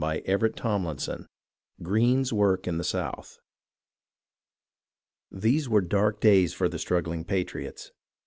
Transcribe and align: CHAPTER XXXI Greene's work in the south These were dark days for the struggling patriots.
CHAPTER 0.03 0.49
XXXI 0.49 1.27
Greene's 1.83 2.33
work 2.33 2.65
in 2.65 2.79
the 2.79 2.83
south 2.83 3.37
These 5.31 5.69
were 5.69 5.81
dark 5.81 6.19
days 6.19 6.55
for 6.55 6.67
the 6.67 6.79
struggling 6.79 7.23
patriots. 7.23 7.91